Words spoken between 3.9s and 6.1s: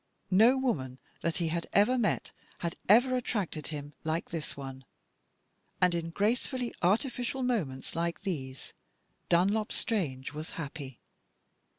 like this one. And in